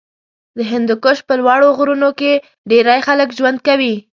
[0.57, 2.31] د هندوکش په لوړو غرونو کې
[2.71, 3.95] ډېری خلک ژوند کوي.